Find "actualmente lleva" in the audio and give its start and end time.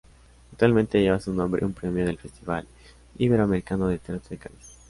0.51-1.19